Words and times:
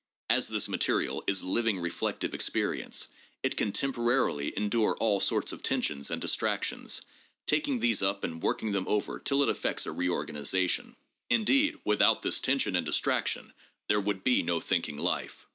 As 0.31 0.47
this 0.47 0.67
material 0.67 1.23
is 1.27 1.43
living 1.43 1.79
reflective 1.79 2.33
experience, 2.33 3.07
it 3.43 3.55
can 3.55 3.71
temporarily 3.71 4.51
endure 4.57 4.97
all 4.99 5.19
sorts 5.19 5.51
of 5.51 5.61
tensions 5.61 6.09
and 6.09 6.19
distractions, 6.19 7.03
taking 7.45 7.77
these 7.79 8.01
up 8.01 8.23
and 8.23 8.41
working 8.41 8.71
them 8.71 8.87
over 8.87 9.19
till 9.19 9.43
it 9.43 9.49
effects 9.49 9.85
a 9.85 9.91
reorganization. 9.91 10.95
Indeed, 11.29 11.75
without 11.85 12.23
this 12.23 12.39
tension 12.39 12.75
and 12.75 12.83
distraction, 12.83 13.53
there 13.89 13.99
would 14.01 14.23
be 14.23 14.41
no 14.41 14.59
thinking 14.59 14.97
life. 14.97 15.45